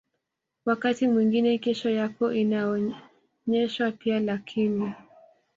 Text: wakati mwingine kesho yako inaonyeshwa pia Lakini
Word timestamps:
wakati 0.65 1.07
mwingine 1.07 1.57
kesho 1.57 1.89
yako 1.89 2.33
inaonyeshwa 2.33 3.91
pia 3.91 4.19
Lakini 4.19 4.93